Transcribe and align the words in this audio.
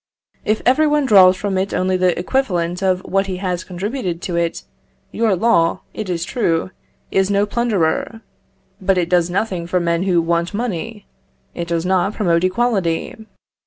If 0.43 0.63
every 0.65 0.87
one 0.87 1.05
draws 1.05 1.37
from 1.37 1.59
it 1.59 1.75
only 1.75 1.95
the 1.95 2.17
equivalent 2.17 2.81
of 2.81 3.01
what 3.01 3.27
he 3.27 3.37
has 3.37 3.63
contributed 3.63 4.19
to 4.23 4.35
it, 4.35 4.63
your 5.11 5.35
law, 5.35 5.81
it 5.93 6.09
is 6.09 6.25
true, 6.25 6.71
is 7.11 7.29
no 7.29 7.45
plunderer, 7.45 8.21
but 8.81 8.97
it 8.97 9.09
does 9.09 9.29
nothing 9.29 9.67
for 9.67 9.79
men 9.79 10.01
who 10.01 10.19
want 10.19 10.55
money 10.55 11.05
it 11.53 11.67
does 11.67 11.85
not 11.85 12.15
promote 12.15 12.43
equality. 12.43 13.27